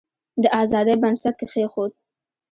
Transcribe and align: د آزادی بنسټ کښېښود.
د 0.41 0.43
آزادی 0.61 0.95
بنسټ 1.01 1.33
کښېښود. 1.39 1.91